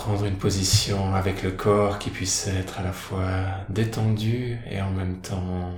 Prendre 0.00 0.24
une 0.24 0.38
position 0.38 1.14
avec 1.14 1.42
le 1.42 1.50
corps 1.50 1.98
qui 1.98 2.08
puisse 2.08 2.46
être 2.46 2.80
à 2.80 2.82
la 2.82 2.90
fois 2.90 3.44
détendu 3.68 4.58
et 4.70 4.80
en 4.80 4.90
même 4.92 5.20
temps 5.20 5.74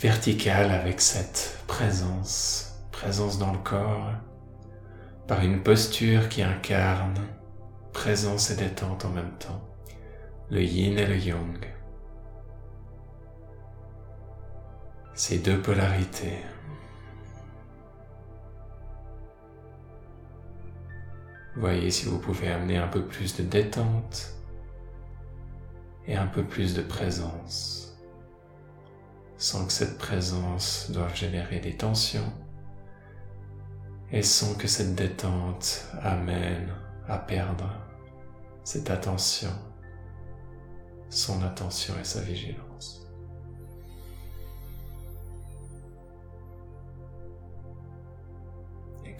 vertical 0.00 0.72
avec 0.72 1.00
cette 1.00 1.62
présence, 1.68 2.74
présence 2.90 3.38
dans 3.38 3.52
le 3.52 3.58
corps, 3.58 4.10
par 5.28 5.44
une 5.44 5.62
posture 5.62 6.28
qui 6.28 6.42
incarne 6.42 7.14
présence 7.92 8.50
et 8.50 8.56
détente 8.56 9.04
en 9.04 9.10
même 9.10 9.38
temps, 9.38 9.62
le 10.50 10.60
yin 10.60 10.98
et 10.98 11.06
le 11.06 11.16
yang. 11.16 11.64
Ces 15.14 15.38
deux 15.38 15.62
polarités. 15.62 16.40
Voyez 21.56 21.92
si 21.92 22.06
vous 22.06 22.18
pouvez 22.18 22.50
amener 22.50 22.78
un 22.78 22.88
peu 22.88 23.04
plus 23.04 23.36
de 23.36 23.44
détente 23.44 24.34
et 26.06 26.16
un 26.16 26.26
peu 26.26 26.42
plus 26.42 26.74
de 26.74 26.82
présence, 26.82 27.96
sans 29.38 29.64
que 29.64 29.72
cette 29.72 29.96
présence 29.96 30.90
doive 30.90 31.14
générer 31.14 31.60
des 31.60 31.76
tensions 31.76 32.32
et 34.10 34.22
sans 34.22 34.54
que 34.54 34.66
cette 34.66 34.96
détente 34.96 35.86
amène 36.02 36.72
à 37.08 37.18
perdre 37.18 37.70
cette 38.64 38.90
attention, 38.90 39.52
son 41.10 41.40
attention 41.42 41.94
et 42.00 42.04
sa 42.04 42.20
vigilance. 42.20 42.63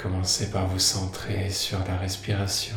Commencez 0.04 0.50
par 0.50 0.66
vous 0.66 0.78
centrer 0.78 1.48
sur 1.48 1.78
la 1.88 1.96
respiration. 1.96 2.76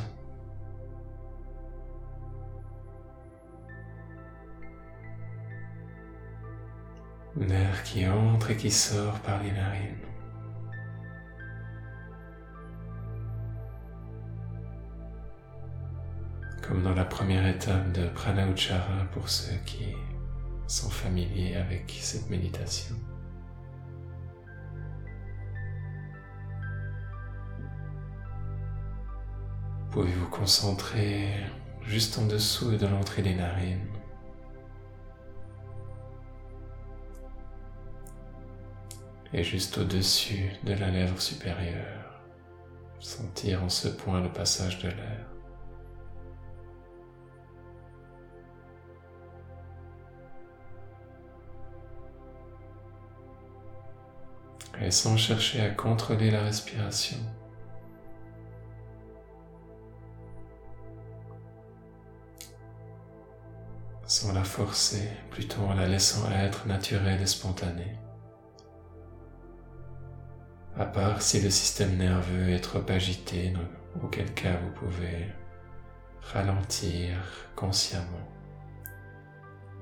L'air 7.35 7.83
qui 7.83 8.07
entre 8.07 8.51
et 8.51 8.55
qui 8.55 8.71
sort 8.71 9.19
par 9.19 9.43
les 9.43 9.51
narines. 9.51 9.97
Comme 16.65 16.81
dans 16.81 16.95
la 16.95 17.03
première 17.03 17.45
étape 17.45 17.91
de 17.91 18.07
Prana 18.07 18.47
Uchara 18.47 19.03
pour 19.11 19.27
ceux 19.27 19.57
qui 19.65 19.93
sont 20.65 20.89
familiers 20.89 21.57
avec 21.57 21.93
cette 21.99 22.29
méditation. 22.29 22.95
Pouvez 29.97 30.13
vous 30.13 30.29
concentrer 30.29 31.27
juste 31.81 32.19
en 32.19 32.27
dessous 32.27 32.77
de 32.77 32.85
l'entrée 32.85 33.23
des 33.23 33.33
narines? 33.33 33.89
Et 39.33 39.43
juste 39.43 39.79
au-dessus 39.79 40.51
de 40.63 40.73
la 40.73 40.91
lèvre 40.91 41.19
supérieure, 41.19 42.21
sentir 42.99 43.63
en 43.63 43.69
ce 43.69 43.87
point 43.87 44.21
le 44.21 44.31
passage 44.31 44.77
de 44.83 44.89
l'air. 44.89 45.25
Et 54.79 54.91
sans 54.91 55.17
chercher 55.17 55.61
à 55.61 55.71
contrôler 55.71 56.29
la 56.29 56.43
respiration, 56.43 57.17
sans 64.07 64.31
la 64.31 64.43
forcer, 64.45 65.09
plutôt 65.29 65.61
en 65.63 65.73
la 65.73 65.85
laissant 65.85 66.31
être 66.31 66.65
naturelle 66.65 67.21
et 67.21 67.27
spontanée. 67.27 67.97
À 70.77 70.85
part 70.85 71.21
si 71.21 71.41
le 71.41 71.49
système 71.49 71.97
nerveux 71.97 72.49
est 72.49 72.61
trop 72.61 72.83
agité, 72.87 73.53
auquel 74.01 74.33
cas 74.33 74.55
vous 74.57 74.71
pouvez 74.71 75.27
ralentir 76.21 77.17
consciemment 77.55 78.31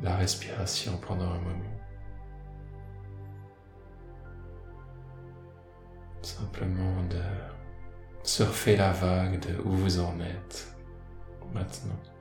la 0.02 0.16
respiration 0.16 0.97
pendant 0.97 1.30
un 1.30 1.40
moment. 1.40 1.80
Simplement 6.22 7.03
de 7.03 7.22
surfer 8.24 8.75
la 8.75 8.92
vague 8.92 9.40
de 9.40 9.62
où 9.63 9.72
vous 9.72 10.00
en 10.00 10.19
êtes 10.19 10.75
maintenant. 11.53 12.14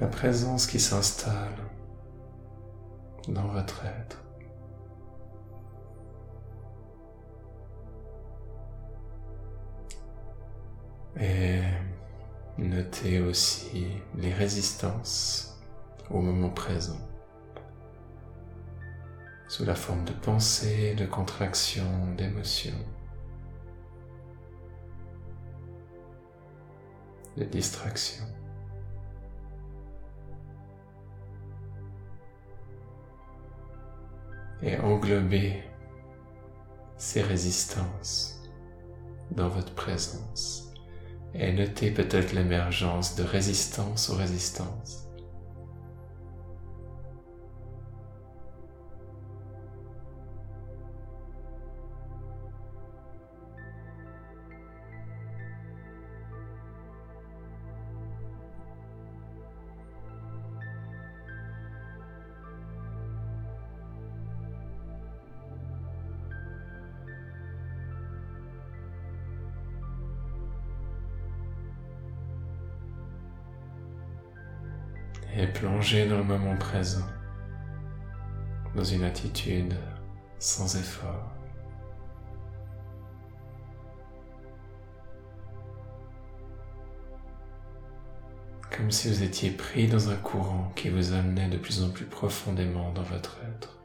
La 0.00 0.06
présence 0.06 0.66
qui 0.66 0.80
s'installe 0.80 1.56
dans 3.28 3.46
votre 3.48 3.84
être. 3.84 4.22
Et 11.20 11.60
notez 12.58 13.20
aussi 13.20 13.86
les 14.16 14.32
résistances 14.32 15.60
au 16.10 16.20
moment 16.20 16.50
présent, 16.50 16.98
sous 19.46 19.64
la 19.64 19.74
forme 19.74 20.04
de 20.04 20.12
pensée, 20.12 20.94
de 20.94 21.06
contraction, 21.06 21.84
d'émotion, 22.16 22.74
de 27.36 27.44
distraction. 27.44 28.24
Et 34.62 34.78
englober 34.78 35.62
ces 36.96 37.22
résistances 37.22 38.40
dans 39.30 39.48
votre 39.48 39.74
présence 39.74 40.72
et 41.34 41.52
notez 41.52 41.90
peut-être 41.90 42.32
l'émergence 42.32 43.16
de 43.16 43.22
résistance 43.22 44.10
aux 44.10 44.16
résistances. 44.16 45.08
Et 75.42 75.48
plonger 75.48 76.06
dans 76.06 76.18
le 76.18 76.24
moment 76.24 76.56
présent, 76.56 77.06
dans 78.76 78.84
une 78.84 79.02
attitude 79.02 79.74
sans 80.38 80.76
effort. 80.76 81.32
Comme 88.70 88.90
si 88.90 89.08
vous 89.08 89.22
étiez 89.22 89.50
pris 89.50 89.88
dans 89.88 90.10
un 90.10 90.16
courant 90.16 90.72
qui 90.76 90.88
vous 90.88 91.12
amenait 91.12 91.48
de 91.48 91.58
plus 91.58 91.82
en 91.82 91.90
plus 91.90 92.06
profondément 92.06 92.92
dans 92.92 93.02
votre 93.02 93.38
être. 93.56 93.81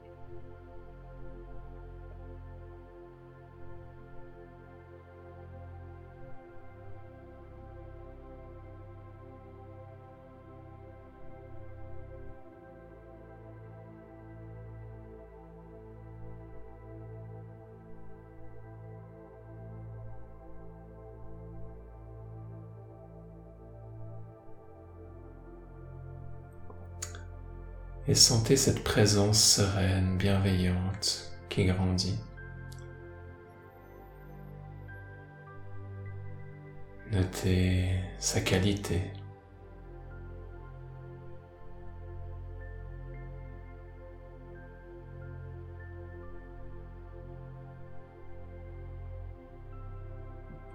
Et 28.09 28.15
sentez 28.15 28.55
cette 28.55 28.85
présence 28.85 29.43
sereine, 29.55 30.17
bienveillante 30.17 31.33
qui 31.49 31.65
grandit. 31.65 32.17
Notez 37.11 37.99
sa 38.19 38.41
qualité. 38.41 39.01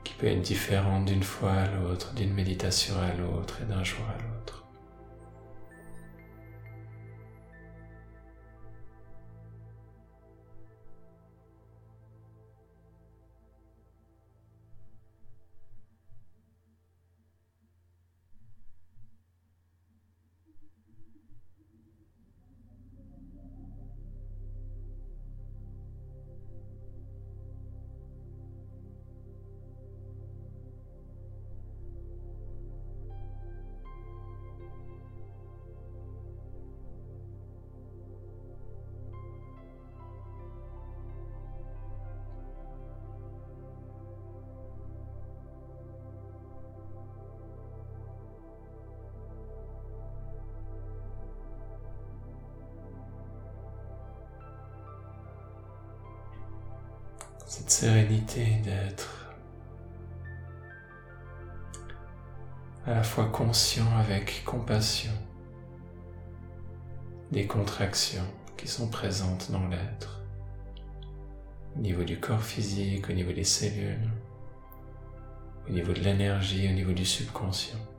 qui 0.05 0.15
peut 0.15 0.27
être 0.27 0.43
différente 0.43 1.07
d'une 1.07 1.23
fois 1.23 1.53
à 1.53 1.69
l'autre, 1.69 2.13
d'une 2.15 2.35
méditation 2.35 2.95
à 3.01 3.15
l'autre 3.15 3.61
et 3.63 3.65
d'un 3.67 3.85
jour 3.85 4.05
à 4.09 4.21
l'autre. 4.21 4.32
Cette 57.55 57.71
sérénité 57.71 58.47
d'être 58.65 59.27
à 62.87 62.95
la 62.95 63.03
fois 63.03 63.27
conscient 63.27 63.95
avec 63.99 64.43
compassion 64.43 65.13
des 67.31 67.47
contractions 67.47 68.25
qui 68.57 68.67
sont 68.67 68.89
présentes 68.89 69.51
dans 69.51 69.69
l'être, 69.69 70.23
au 71.77 71.81
niveau 71.81 72.05
du 72.05 72.19
corps 72.19 72.43
physique, 72.43 73.11
au 73.11 73.13
niveau 73.13 73.33
des 73.33 73.45
cellules, 73.45 74.11
au 75.69 75.73
niveau 75.73 75.93
de 75.93 76.01
l'énergie, 76.01 76.71
au 76.71 76.73
niveau 76.73 76.93
du 76.93 77.05
subconscient. 77.05 77.92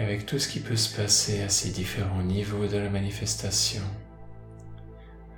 Et 0.00 0.02
avec 0.02 0.24
tout 0.24 0.38
ce 0.38 0.48
qui 0.48 0.60
peut 0.60 0.76
se 0.76 0.96
passer 0.96 1.42
à 1.42 1.50
ces 1.50 1.70
différents 1.70 2.22
niveaux 2.22 2.66
de 2.66 2.78
la 2.78 2.88
manifestation, 2.88 3.82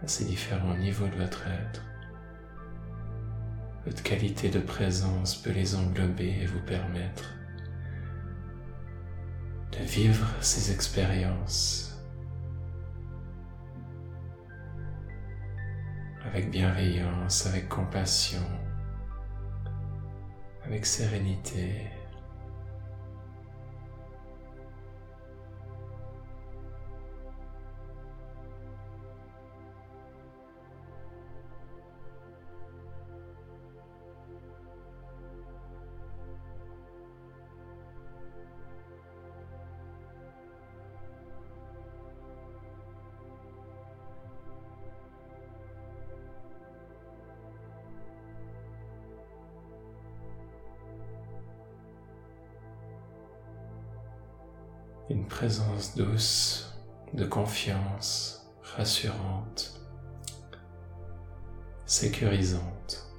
à 0.05 0.07
ces 0.07 0.25
différents 0.25 0.77
niveaux 0.77 1.09
de 1.09 1.17
votre 1.17 1.49
être. 1.49 1.85
Votre 3.85 4.05
qualité 4.05 4.51
de 4.51 4.61
présence 4.61 5.35
peut 5.35 5.51
les 5.51 5.75
englober 5.75 6.39
et 6.41 6.47
vous 6.47 6.61
permettre 6.61 7.35
de 9.73 9.85
vivre 9.85 10.29
ces 10.41 10.71
expériences 10.71 12.01
avec 16.25 16.51
bienveillance, 16.51 17.47
avec 17.47 17.69
compassion, 17.69 18.47
avec 20.65 20.87
sérénité. 20.87 21.91
Présence 55.43 55.97
douce, 55.97 56.73
de 57.15 57.25
confiance, 57.25 58.49
rassurante, 58.63 59.81
sécurisante. 61.85 63.11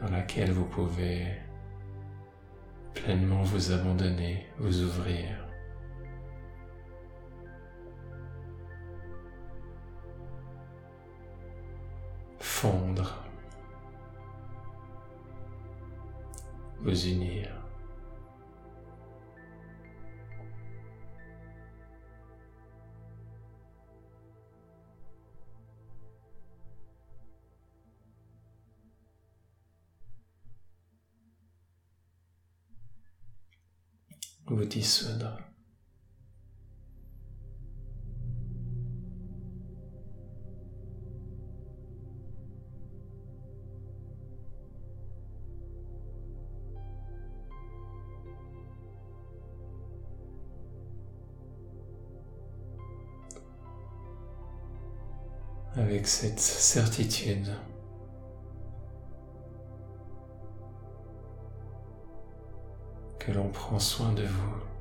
dans 0.00 0.10
laquelle 0.10 0.50
vous 0.50 0.64
pouvez 0.64 1.28
pleinement 2.92 3.44
vous 3.44 3.70
abandonner, 3.70 4.48
vous 4.58 4.82
ouvrir. 4.82 5.43
Vous 16.84 17.06
unir. 17.06 17.50
vous 34.46 34.64
dissoudre. 34.66 35.53
Cette 56.06 56.38
certitude 56.38 57.54
que 63.18 63.32
l'on 63.32 63.48
prend 63.48 63.78
soin 63.78 64.12
de 64.12 64.24
vous. 64.24 64.73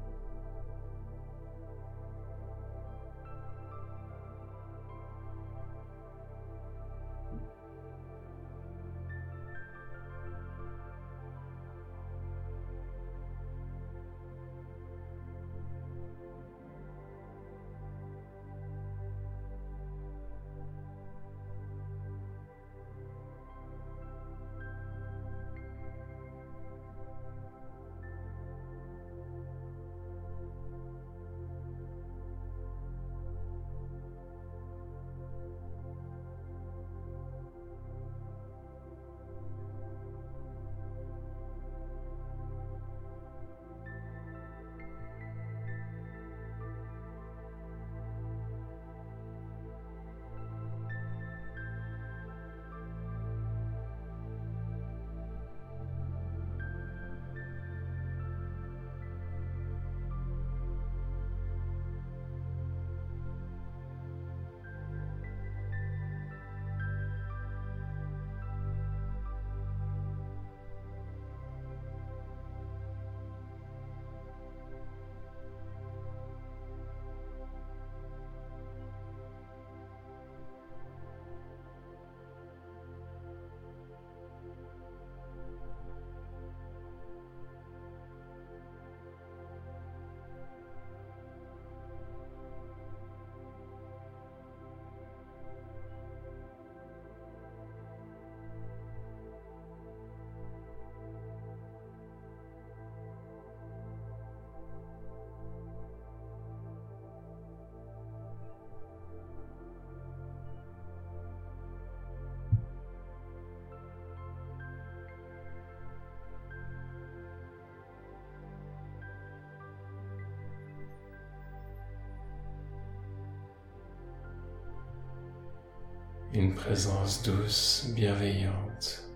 Une 126.34 126.56
présence 126.56 127.22
douce, 127.22 127.92
bienveillante, 127.96 129.08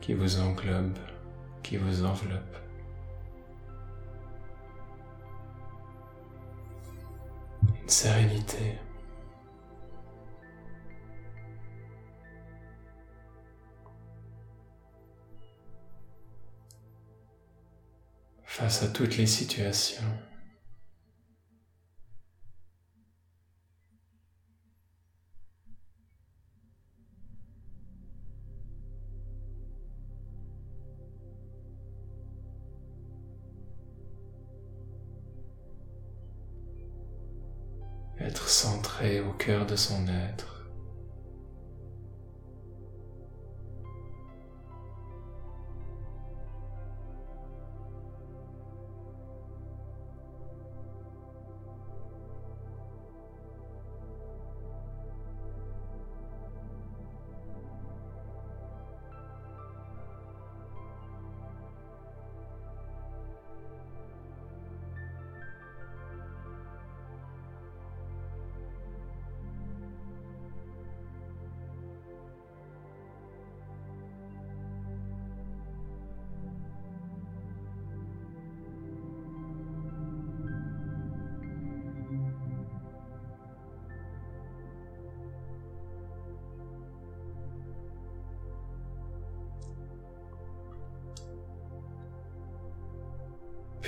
qui 0.00 0.14
vous 0.14 0.40
englobe, 0.40 0.98
qui 1.62 1.76
vous 1.76 2.04
enveloppe. 2.04 2.56
Une 7.82 7.88
sérénité. 7.88 8.78
face 18.44 18.82
à 18.82 18.88
toutes 18.88 19.18
les 19.18 19.26
situations. 19.26 20.02
Son 39.76 40.06
être. 40.08 40.55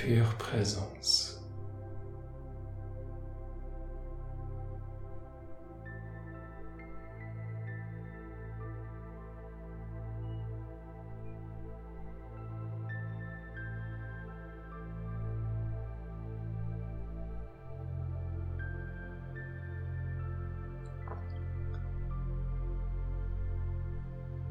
Pure 0.01 0.33
présence. 0.35 1.41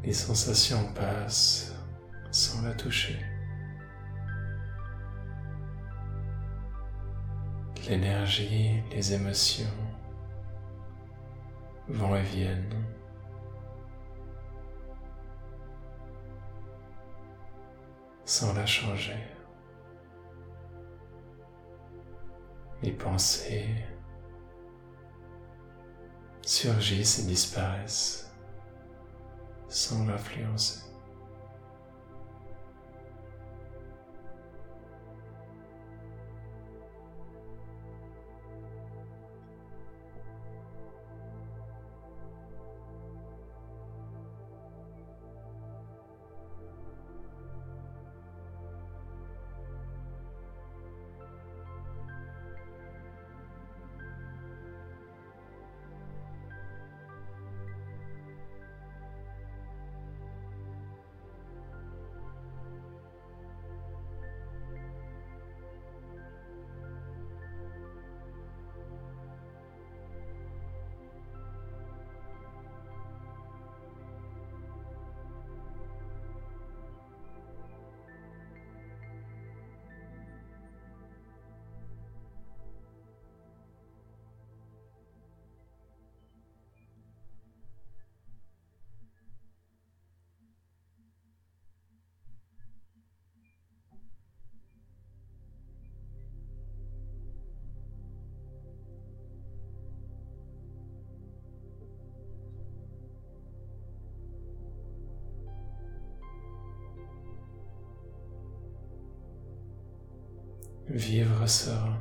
Les 0.05 0.13
sensations 0.13 0.93
passent 0.95 1.73
sans 2.31 2.63
la 2.63 2.75
toucher. 2.75 3.38
L'énergie, 7.89 8.83
les 8.91 9.15
émotions 9.15 9.65
vont 11.89 12.15
et 12.17 12.23
viennent. 12.23 12.85
sans 18.25 18.53
la 18.53 18.67
changer. 18.67 19.17
Les 22.83 22.93
pensées 22.93 23.67
surgissent 26.43 27.21
et 27.21 27.27
disparaissent 27.27 28.31
sans 29.67 30.07
l'influencer. 30.07 30.88
Vivre 110.91 111.47
serein. 111.47 111.99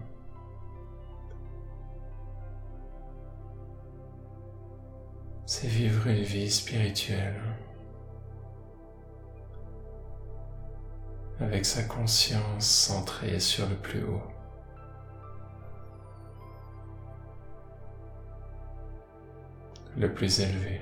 C'est 5.45 5.67
vivre 5.67 6.07
une 6.07 6.23
vie 6.23 6.51
spirituelle 6.51 7.41
avec 11.39 11.65
sa 11.65 11.83
conscience 11.83 12.65
centrée 12.65 13.39
sur 13.39 13.67
le 13.69 13.75
plus 13.75 14.03
haut. 14.03 14.21
le 19.97 20.13
plus 20.13 20.39
élevé. 20.39 20.81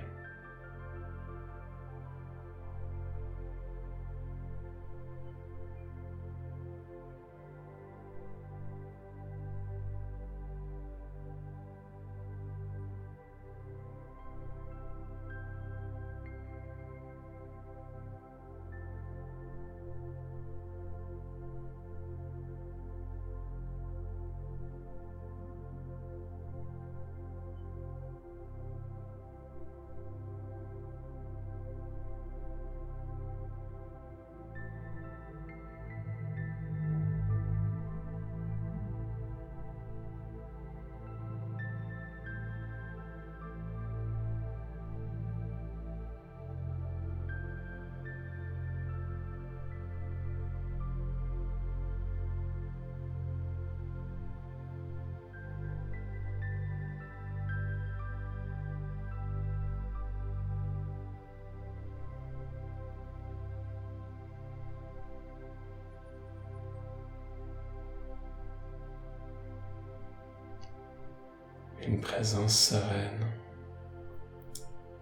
Une 71.88 72.02
présence 72.02 72.58
sereine 72.70 73.26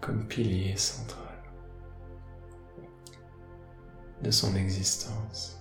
comme 0.01 0.27
pilier 0.27 0.75
central 0.75 1.23
de 4.21 4.31
son 4.31 4.55
existence. 4.55 5.59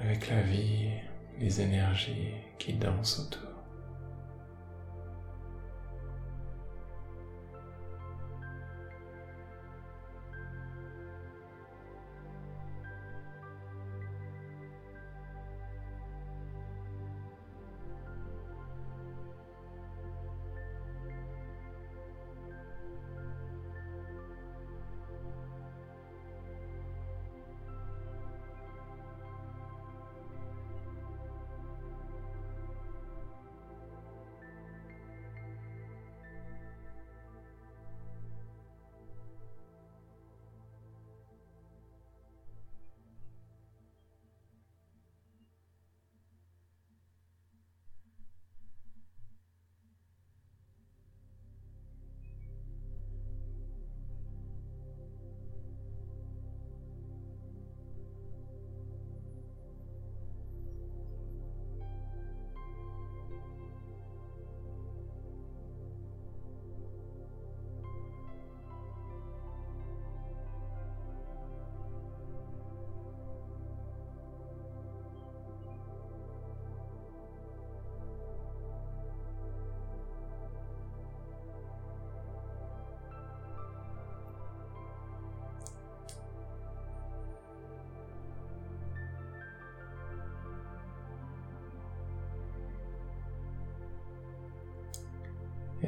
avec 0.00 0.30
la 0.30 0.40
vie, 0.40 0.90
les 1.38 1.60
énergies 1.60 2.32
qui 2.58 2.72
dansent 2.72 3.18
autour. 3.18 3.47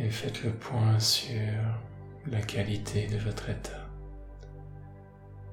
Et 0.00 0.10
faites 0.10 0.42
le 0.44 0.52
point 0.52 0.98
sur 0.98 1.52
la 2.26 2.40
qualité 2.40 3.06
de 3.06 3.18
votre 3.18 3.50
état, 3.50 3.86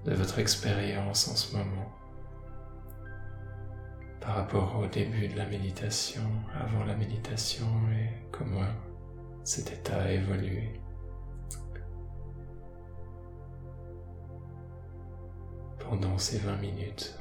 de 0.05 0.13
votre 0.13 0.39
expérience 0.39 1.27
en 1.27 1.35
ce 1.35 1.55
moment 1.55 1.93
par 4.21 4.35
rapport 4.35 4.79
au 4.79 4.87
début 4.87 5.27
de 5.27 5.37
la 5.37 5.45
méditation, 5.45 6.23
avant 6.53 6.83
la 6.85 6.95
méditation 6.95 7.67
et 7.93 8.09
comment 8.31 8.65
cet 9.43 9.71
état 9.71 10.01
a 10.01 10.11
évolué. 10.11 10.79
pendant 15.89 16.17
ces 16.17 16.39
20 16.39 16.57
minutes. 16.57 17.17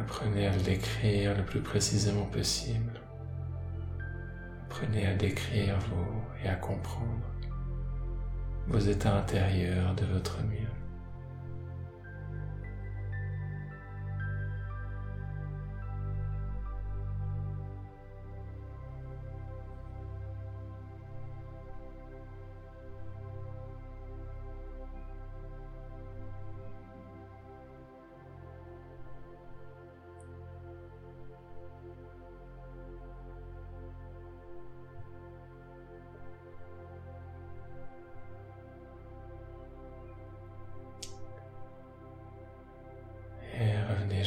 Apprenez 0.00 0.46
à 0.46 0.52
le 0.52 0.62
décrire 0.62 1.36
le 1.36 1.44
plus 1.44 1.60
précisément 1.60 2.24
possible. 2.24 2.98
Apprenez 4.64 5.06
à 5.06 5.14
décrire 5.14 5.78
vos 5.90 6.22
et 6.42 6.48
à 6.48 6.54
comprendre 6.54 7.28
vos 8.68 8.78
états 8.78 9.16
intérieurs 9.16 9.94
de 9.94 10.06
votre 10.06 10.42
mieux. 10.44 10.81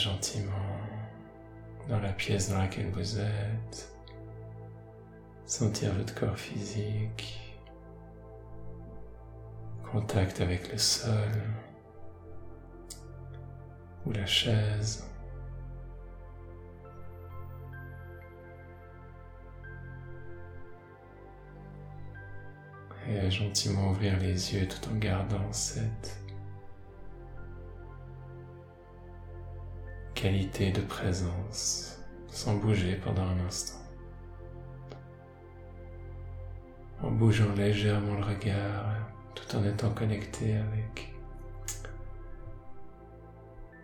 Gentiment 0.06 0.52
dans 1.90 2.00
la 2.00 2.14
pièce 2.14 2.52
dans 2.52 2.60
laquelle 2.60 2.92
vous 2.92 3.20
êtes, 3.20 3.92
sentir 5.48 5.94
votre 5.96 6.14
corps 6.14 6.38
physique, 6.38 7.56
contact 9.92 10.42
avec 10.42 10.72
le 10.72 10.78
sol 10.78 11.42
ou 14.06 14.12
la 14.12 14.28
chaise. 14.28 15.10
Et 23.08 23.32
gentiment 23.32 23.90
ouvrir 23.90 24.20
les 24.20 24.54
yeux 24.54 24.68
tout 24.68 24.90
en 24.90 24.96
gardant 24.98 25.52
cette 25.52 26.25
de 30.26 30.82
présence 30.82 32.00
sans 32.32 32.56
bouger 32.56 32.96
pendant 32.96 33.22
un 33.22 33.46
instant. 33.46 33.80
En 37.04 37.12
bougeant 37.12 37.54
légèrement 37.54 38.16
le 38.16 38.24
regard 38.24 39.08
tout 39.36 39.56
en 39.56 39.64
étant 39.64 39.92
connecté 39.92 40.58
avec 40.58 41.14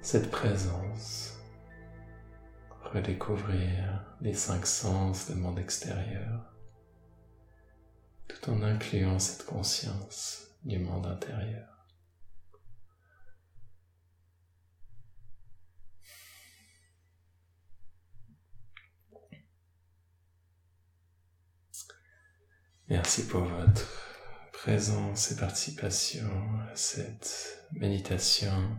cette 0.02 0.32
présence. 0.32 1.40
Redécouvrir 2.92 4.04
les 4.20 4.34
cinq 4.34 4.66
sens 4.66 5.30
du 5.30 5.38
monde 5.38 5.60
extérieur 5.60 6.56
tout 8.28 8.50
en 8.50 8.64
incluant 8.64 9.20
cette 9.20 9.46
conscience 9.46 10.48
du 10.66 10.80
monde 10.80 11.06
intérieur. 11.06 11.71
Merci 22.92 23.26
pour 23.26 23.46
votre 23.46 23.88
présence 24.52 25.32
et 25.32 25.38
participation 25.38 26.30
à 26.70 26.76
cette 26.76 27.66
méditation. 27.72 28.78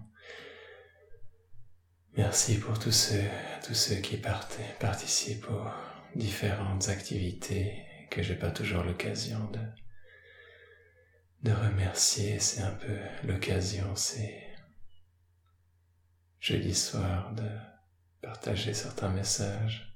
Merci 2.19 2.59
pour 2.59 2.79
tous 2.79 2.93
ceux, 2.93 3.25
tous 3.67 3.73
ceux 3.73 3.97
qui 3.97 4.19
participent 4.19 5.49
aux 5.49 5.67
différentes 6.15 6.91
activités 6.91 7.87
que 8.11 8.23
j'ai 8.23 8.35
pas 8.35 8.51
toujours 8.51 8.83
l'occasion 8.83 9.51
de, 9.51 11.51
de 11.51 11.57
remercier. 11.57 12.39
C'est 12.39 12.61
un 12.61 12.75
peu 12.75 12.99
l'occasion, 13.25 13.97
c'est 13.97 14.47
jeudi 16.39 16.75
soir 16.75 17.33
de 17.33 17.49
partager 18.21 18.75
certains 18.75 19.09
messages 19.09 19.92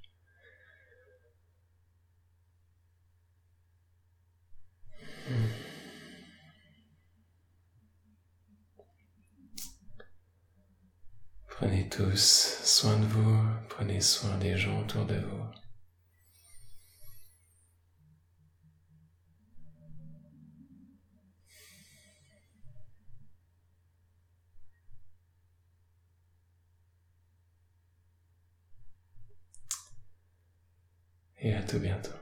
Prenez 11.58 11.88
tous 11.88 12.60
soin 12.64 12.98
de 12.98 13.06
vous, 13.06 13.38
prenez 13.70 14.02
soin 14.02 14.36
des 14.36 14.58
gens 14.58 14.78
autour 14.82 15.06
de 15.06 15.14
vous. 15.14 15.42
Et 31.38 31.54
à 31.54 31.62
tout 31.62 31.78
bientôt. 31.78 32.15